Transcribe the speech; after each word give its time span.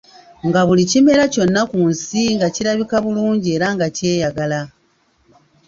Nga 0.47 0.61
buli 0.67 0.83
kimera 0.91 1.23
kyonna 1.33 1.61
ku 1.71 1.79
nsi 1.91 2.21
nga 2.35 2.47
kirabika 2.55 2.95
bulungi 3.03 3.47
era 3.55 3.67
nga 3.75 3.87
kyeyagala. 3.95 4.61